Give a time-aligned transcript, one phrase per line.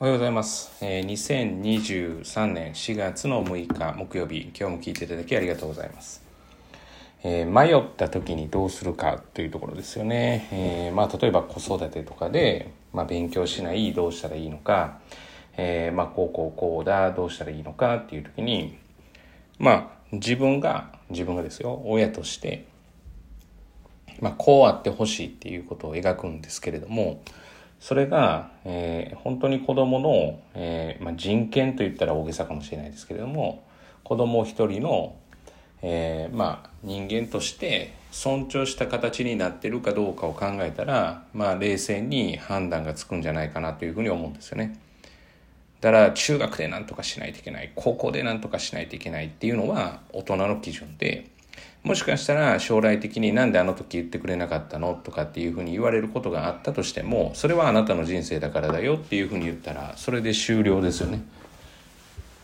[0.00, 0.70] おはようございます。
[0.80, 6.22] えー、2023年4月の6日木曜日、今日も聞いていただきありがとうございます。
[7.24, 10.48] えー迷った時にどうするかというところですよね。
[10.52, 15.00] えーまあ、例えば子育てとかで、まあ、勉強しない、どうしたらいいのか、
[15.56, 18.78] えまあ、こうこうこうだ、どうしたらいいのかっていう時に、
[19.58, 22.66] まあ、自分が、自分がですよ、親として、
[24.20, 27.20] まあ、こうあってほしいっていうことを描くんですけれども、
[27.80, 33.62] それが、えー本当に子供の、えーまあ、人権と言ったら大げさかもしれないですけれども、
[34.04, 35.16] 子供一人の、
[35.82, 44.78] えーまあ、人間として尊重した形になってるかどうかを考えたら、まあ、冷静に判断がつくんじゃないかなというふうに思うんですよね。
[45.80, 51.30] だから中学で何とかしないといけない高校で何とかしないといけないっていうのは大人の基準で
[51.82, 61.22] もしかしたら将来的になんであの時言ってくれなかったのとかっていうふうに言われることがあったとしてもそれはあなたの人生だからだよっていうふうに言ったらそれで終了ですよね。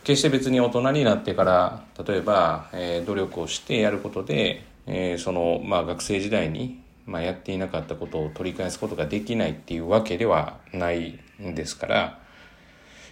[0.03, 12.19] 決して別に大人になってから例えば、えー努力をしてやることで、えーその、まあ、学生時代に、まあ、やっていなかったことを取り返すことができないっていうわけではないんですから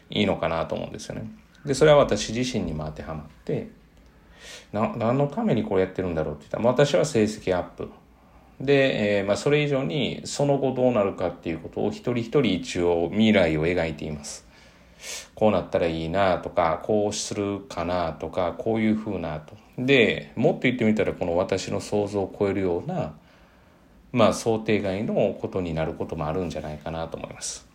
[0.09, 1.29] いいのかなと思うんですよね。
[1.65, 3.69] でそれは私自身にも当てはまって
[4.71, 6.57] な何のためにこれやってるんだろうって言った。
[6.57, 7.89] ら私は成績アップ。
[8.59, 14.47] で、えーまあ、それ以上にその後どうなるかっていうことを一人一人一応未来を描いています。
[15.35, 19.55] こうなったらいいなとかこうするかなとかこういうふうなと。
[19.77, 23.13] でもっと言ってみたらこの私の想像を超えるような
[24.11, 27.72] まあ想定外のことになることもあるんじゃないかなと思います。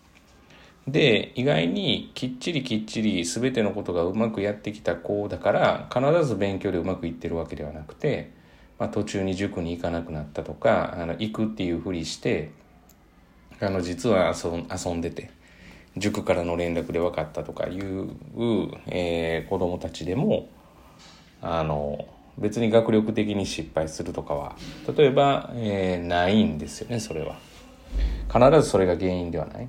[0.91, 8.33] で意外にきっちりきっちり全てのことがうまくやってきた子だから必ず勉強でうまくいってるわけではなくて、
[8.79, 12.53] まあ、途中に塾に行かなくなったとかあの行くっていうふりして
[13.61, 15.31] あの実は遊んでて
[15.97, 18.09] 塾からの連絡で分かったとかいう、
[18.87, 20.49] えー子供たちでも
[21.43, 24.57] あの別に学力的に失敗するとかは
[24.97, 27.37] 例えば、えーないんですよねそれは。
[28.33, 29.69] 必ずそれが原因ではない。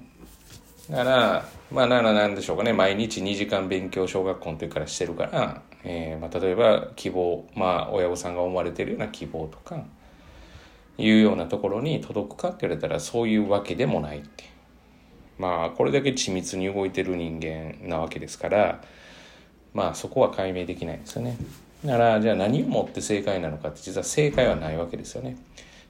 [0.89, 2.73] だからまあだからなんでしょうかね。
[2.73, 9.83] 毎日2時間勉強小学校の時からしてるから、えーまあ、例えば希望まあ親御さんが思われてるような希望とか
[10.97, 14.45] いうようなところに届くかって言われたらそういうわけでもないって
[15.37, 18.81] まあこれだけ緻密に動いてる人間なわけですから
[19.73, 21.37] まあそこは解明できないですよね。
[21.85, 25.37] だからじゃあ何をもって正解なのかって実は正解はないわけですよね。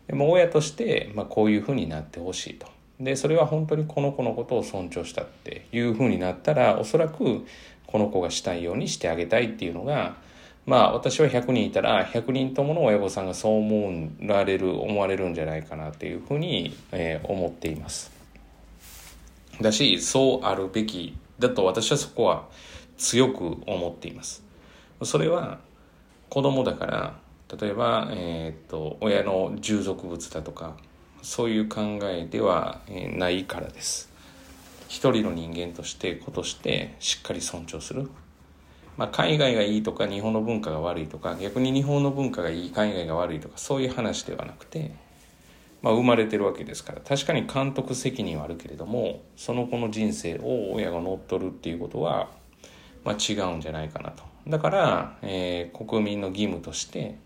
[0.07, 2.78] でも親として、まあ、こういうふうになってほしいと。
[2.99, 7.45] でそれは本当にこの子のことを尊重したっていうふうになったらおそらく
[7.87, 10.15] この子がしたいようにしてあげたいっていうのが
[10.65, 18.11] まあ私は100人いたら100人ともの親御さんがそう思われる思われるんじゃないかなっていうふうに、えー思っています。
[19.61, 22.47] だしそうあるべきだと私はそこは
[22.97, 24.43] 強く思っています。
[25.03, 25.59] それは
[26.29, 27.19] 子供だから
[27.57, 30.75] 例えば、えー、と親の従属物だとか
[31.21, 32.81] そういう考えでは
[33.15, 34.09] ないからです。
[34.87, 38.09] 一人の人間として子としてしっかり尊重する。
[38.97, 44.91] まあ、海外がいいとか日本の文化が悪いとか逆に日本の文化がいい海外が悪いとかそういう話ではなくて、
[45.81, 52.29] まあ、生まれてるわけですから確かに監督責任はあるけれどもその子の人生を親が乗っ取るっていうことは、
[53.05, 54.23] まあ、違うんじゃないかなと。
[54.45, 57.17] だから、えー国民の義務として、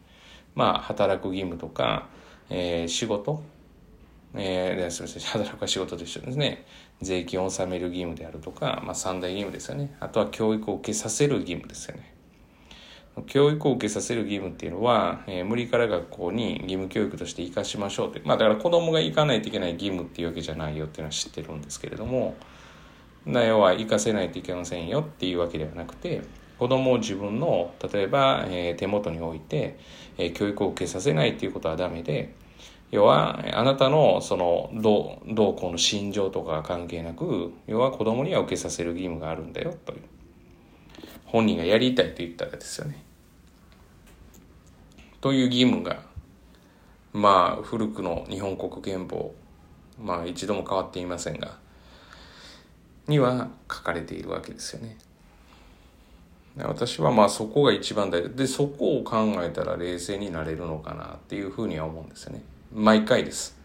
[0.54, 2.08] まあ、働く義務とか、
[2.52, 3.42] えー仕事
[4.36, 6.66] えー、すみません働くは仕事と一緒ですね。
[7.02, 9.96] 税金を納める義務であるとか、まあ、三大義務ですよね。
[10.00, 12.14] あとは教育を受けさせる義務ですよね。
[13.28, 18.22] 教育を受けさせる義務っていうのは、えー無理から学校に義務教育として生かしましょうって。
[18.26, 22.36] まあだから子供が行かないといけない義務っていうわけじゃないよっていうのは知ってるんですけれども
[23.26, 26.22] な要は行かせないといけませんよっていうわけではなくて
[26.58, 29.78] 子供を自分の例えば、えー手元に置いて、
[30.18, 32.34] えー教育を受けさせないっていうことはダメで
[32.94, 40.02] 要はあなたのそのどうどうこうの心情とか関係なく要は子供には受けさせる義務があるんだよという。
[41.26, 43.04] 本人がやりたいと言ったらですよね。
[45.22, 46.04] という義務が
[47.14, 49.34] まあ古くの日本国憲法
[50.00, 51.58] まあ一度も変わっていませんが
[53.08, 55.00] には書かれているわけですよね。
[56.58, 58.30] 私はまあそこが一番大事。
[58.36, 62.53] でそこを考えたら冷静になれるのかなっていうふうには思うんですよね。
[62.76, 63.56] 毎回です。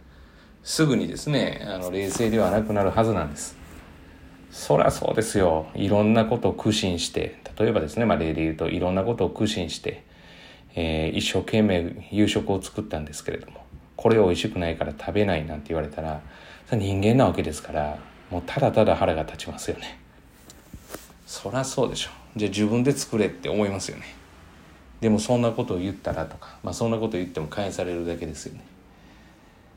[0.63, 3.57] すぐにですねあの冷静ではなくなるはずなんです。
[4.51, 5.67] そりゃそうですよ。
[5.75, 10.05] いろんなことを苦心して例えばですね、まあ、例で言うといろんなことを苦心して、
[10.75, 13.65] えー一生懸命夕食を作ったんですけれども
[13.97, 16.21] これを美味しくないから食べないなんて言われたら
[16.71, 17.99] 人間なわけですから
[18.31, 19.99] もうただただ腹が立ちますよね。
[21.27, 22.11] そりゃそうでしょ。
[22.37, 24.05] じゃあ自分で作れって思いますよね。
[25.01, 28.65] でもそんなことを言ったらとか、まあ、そんなことを言っても返されるだけですよね。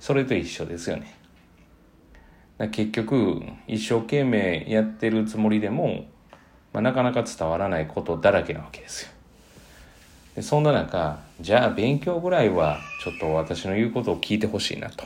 [0.01, 1.15] それと一緒ですよね。
[2.71, 6.05] 結局一生懸命やってるつもりでも、
[6.73, 9.11] まあ、なかなか伝わらないことだらけなわけですよ。
[10.35, 15.05] でそんな中じゃあ勉強ぐらいはちょっと私の言うことを聞いてほしいなと。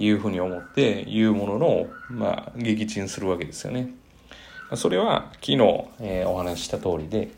[0.00, 3.90] いうふうに思って言うものの、まあ、撃沈するわけですよね。
[4.74, 5.56] それは昨日、
[5.98, 7.30] えー、お話しした通りで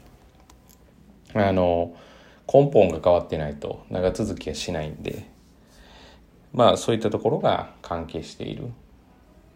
[1.32, 1.94] あの
[2.52, 5.30] 根本が変わってないと長続きはしないんで
[6.52, 8.69] まあそういったところが関係している。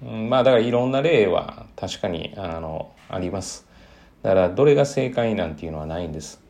[0.02, 3.67] うん、まあだからいろんな例は確かにあのあります。
[4.23, 6.43] だからどれが正解なんていうのはないんです。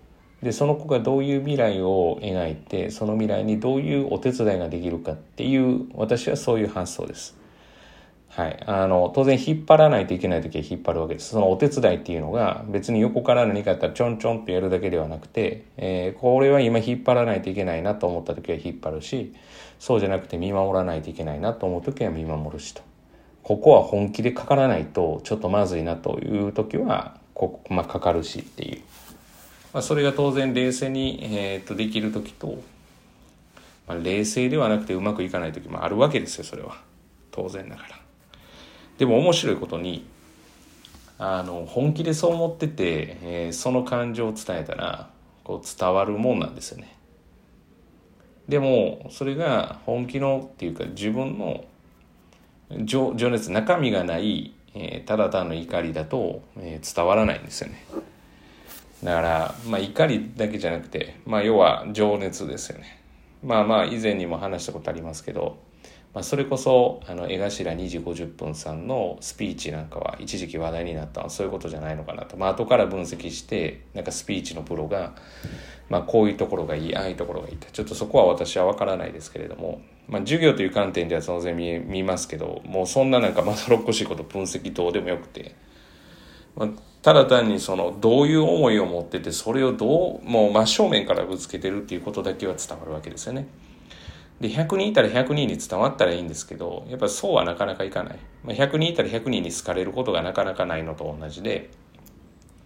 [0.43, 7.35] でその子がどういう未来を描いてその未来にどういうお手伝いができるかっていう私はそういう発想です。
[8.36, 11.31] はい、あの当然引っ張らないといけない時は引っ張るわけです。
[11.31, 19.34] そのお手伝いっていうのが別に横から何かやったらちょんちょんってやるだけではなくて、えー、これは今引っ張らないといけないなと思った時は引っ張るし
[19.78, 22.82] そうじゃなくて見守らないといけないなと思う時は見守るしと。
[23.44, 28.81] ここは本気でかからないとちょっとまずいなという時はここ、まあ、かかるしっていう。
[29.72, 32.62] まあ、それが当然冷静に、えー、とできる時と、
[33.86, 36.78] まあ、冷静ではなくてうまくいかない時もあるわけですよそれは。
[37.31, 38.04] 当然ながら。
[38.99, 40.06] でも面白いことに
[41.19, 45.11] あの本気でそう思ってて、えー、その感情を伝えたら
[45.44, 46.96] こう伝わるもんなんですよね
[48.49, 51.64] でもそれが本気のっていうか自分の
[52.85, 57.85] 情熱中身がない、えー、ただ単の怒りだと、えー、伝わらないんですよね
[59.05, 63.04] だから、まあ、怒りだけじゃなくて、まあ、要は情熱ですよね。
[63.44, 65.58] まあまあ以前にも話したことありますけど、
[66.14, 75.14] まあ、それこそあの江頭2時50分さんのスピーチなんかは一時期話題になったのはそういうことじゃないのかなと、まあ後から分析してなんかスピーチのプロが、
[75.91, 85.55] まあ、こういうところがいいああいうところがいいってちょっとそこは私は分からないですけれども、まあ、授業という観点では当然見見ますけどもうそんななんかまどろっこしいこと分析どうでもよくて。
[86.56, 86.69] まあ、
[87.03, 93.47] ただ単にそのどういう思いを持っててそれをどうもう真正面からぶつけてるっていうことだけは伝わるわけですよね。
[94.41, 101.71] で100人いたら100人に伝わったらいいんですけどやっぱそうはなかなかいかない、まあ、100人いたら100人に好かれることがなかなかないのと同じで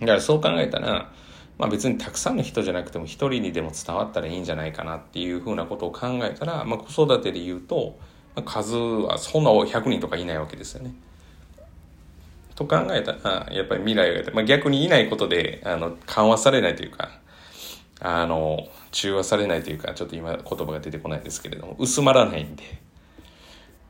[0.01, 1.13] だからそう考えたら、
[1.59, 7.99] まあ、別にたくさんの人じゃなくても1人にでも伝わったらいいんじゃないかなっていうふうなことを考えたら、まあ、子育てで言うと、
[8.35, 10.95] まあ、数はそんな100人とかいないわけですよね。
[12.59, 17.11] と考えたら、やっぱり未来が、まあ、逆にいないことで、あの、緩和されないというか、
[18.01, 22.65] あの、中和されないというか、ちょっと今言葉が出てこないですけれども、薄まらないんで、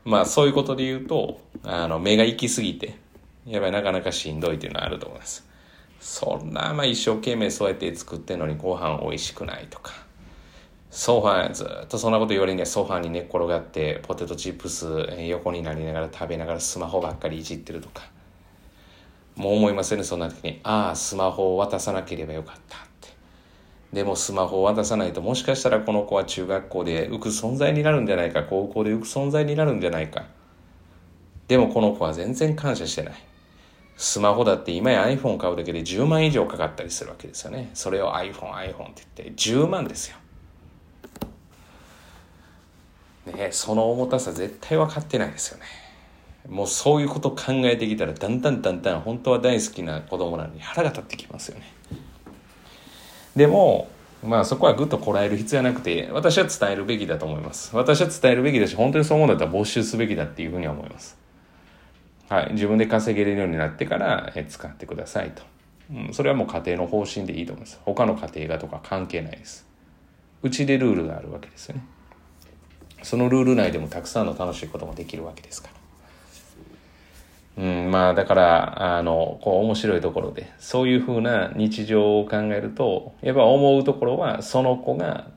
[0.05, 2.95] まあそういうことで言うと、あの、目が行き過ぎて、
[3.47, 5.47] やっぱりなかなかしんどいっていうのはあると思います。
[5.99, 9.93] そんな、まあ一生懸命そうやって作ってんのにご飯美味しくないとか、
[10.91, 14.87] ソファー、ずっとそんなこと言われにはソファーに寝っ転がって、ポテトチップス
[15.27, 18.03] 横になりながら食べながらスマホばっかりいじってるとか、
[19.35, 20.59] もう思いませんねそんな時に。
[20.63, 23.09] ああスマホを渡さなければよかったって。
[23.93, 28.43] でもスマホを渡さないともしかしたらこの子は中学校で浮く存在になるんじゃないか。
[28.43, 30.25] 高校で浮く存在になるんじゃないか。
[31.47, 33.13] でもこの子は全然感謝してない。
[33.97, 37.71] スマホだって今や iPhone 買うだけで10万以上かかったりするわけですよね。
[37.73, 39.33] それを iPhone iPhone って言って。
[39.33, 40.17] 10万ですよ。
[43.33, 45.65] ねその重たさ絶対分かってないですよね。
[46.49, 51.65] もうそういうことを考えてきたらだんだんだんだん本当は大好きな子供なのに腹が立ってきますよね。
[53.35, 53.87] でも
[54.23, 57.75] まあそこはぐっとこらえる必要はなくて私は伝えるべきだと思います。
[57.75, 61.17] 私は伝えるべきだし本当にそう思うんだったら没収すべきだっていうふうには思います。
[62.29, 62.53] はい。
[62.53, 65.43] 自分で稼げれるようになってから使ってくださいと、
[65.93, 67.79] うん、それはもう家庭の方針でいいと思います。
[67.85, 69.65] 他の家庭がとか関係ないです。
[70.41, 71.83] うちでルールがあるわけですよね。
[73.01, 75.78] そのルール内でもたくさんの楽しいこともできるわけですから。
[77.59, 85.27] うん、まあだからあのこう面白いところでそういうふうな日常を考えるとやっぱ思うところはその子が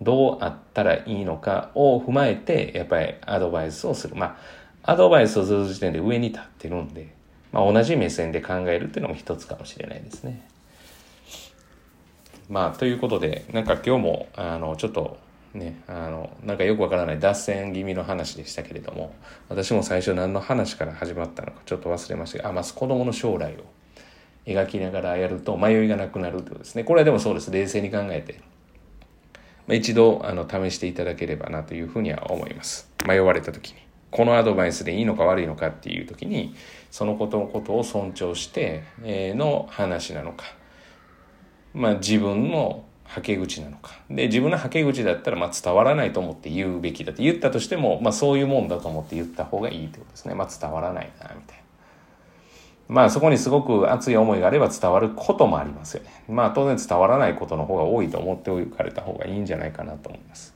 [0.00, 4.38] どうあったらいいのかを踏まえてやっぱりアドバイスをするま
[4.84, 7.12] あアドバイスをする時点で上に立ってるんで、
[7.52, 10.48] まあ、同じ目線で考えるっていうのも一つかもしれないですね。
[12.48, 15.18] まあということでなんか今日もあのちょっと
[15.56, 19.14] ね、あの、なんかよくわからない脱線気味の話でしたけれども、
[19.48, 23.64] 私も最初何の話から始まったのかちょっと忘れましたが、あ、まず子供の将来を
[24.46, 26.84] 描きながらやると迷いがなくなるということですね。
[26.84, 27.50] これはでもそうです。
[27.50, 28.40] 冷静に考えて、
[29.66, 32.90] まあ、一度あの試していただければなというふうには思います。
[33.06, 33.86] 迷われた時に。
[34.10, 36.54] このアドバイスでいいのか悪いのかっていう時に
[36.90, 40.46] そのことのことを尊重しての話なのか
[41.74, 43.92] まあ自分のはけ口なのか。
[44.10, 50.34] で自分のはけ口だったらまあ伝わらないと思って言うべきだって言ったとしても、まあ、そういうもんだと思って言った方がいいってことですね。
[50.34, 51.66] まあ伝わらないなみたいな。
[52.88, 56.24] まあそこにすごく熱い思いがあれば伝わることもありますよね。
[56.28, 60.54] まあ当然伝わらないことの方が多いと思っておかれた方がいいんじゃないかなと思います。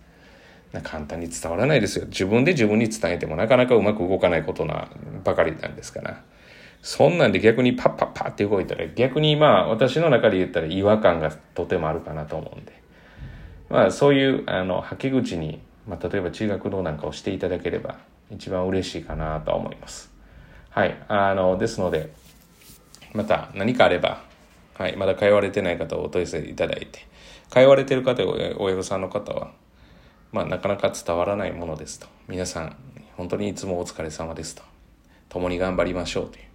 [0.84, 2.06] 簡単に伝わらないですよ。
[2.06, 4.88] 自分で自分に伝えてもなかなかうまく動かないことな
[5.24, 6.22] ばかりなんですから。
[6.82, 12.80] そんなんで逆にパッパッパッって動いたら逆にまあ私の中で言ったら違和感がとてもあるかなと思うんで。
[13.68, 17.98] まあそういうあのはけ口に、まあ、例えば中学道なんかをしていただければ
[18.30, 20.10] 一番嬉しいかなと思います。
[20.70, 20.96] はい。
[21.08, 22.12] あのですので
[23.12, 24.22] また何かあれば
[24.74, 24.96] はい。
[24.96, 27.06] まだ通われてない方をお問い合わせいただいて
[27.50, 29.52] 通われてる方親御さんの方は
[30.32, 32.06] まあなかなか伝わらないものですと。
[32.26, 32.76] 皆さん
[33.16, 34.62] 本当にいつもお疲れ様ですと。
[35.28, 36.49] 共に頑張りましょうという。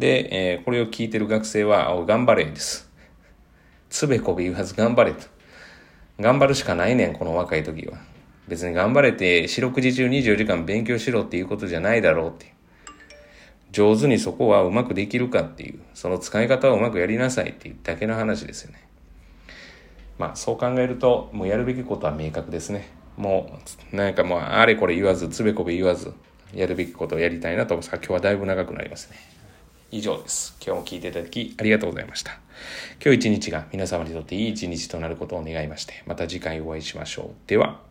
[0.00, 2.90] で、えー、これを聞いてる学生は、お頑張れです。
[3.90, 5.26] つべこべ言わず頑張れと。
[6.18, 7.98] 頑張るしかないねん、この若い時は。
[8.48, 12.54] 別に頑張れて、四六時中24時間勉強しろっていうことじゃないだろうって。
[13.72, 18.82] 上手にそこはうまくできるかっていう、その使い方をうまくやりなさいっていうだけの話ですよね。
[20.18, 22.88] まあそう考えると、もうやるべきことは明確ですね。
[23.18, 23.60] も
[23.92, 26.14] う、なんかもうあれこれ言わず、つべこべ言わず、
[26.54, 27.96] やるべきことをやりたいなと思います。
[27.96, 29.39] 今日はだいぶ長くなりますね。
[29.90, 30.56] 以上です。
[30.64, 32.38] 今日も聞いていただきありがとうございました。
[33.02, 37.48] 今日一日が皆様にとっていい一日となることを願いまして、また次回お会いしましょう。
[37.48, 37.89] では。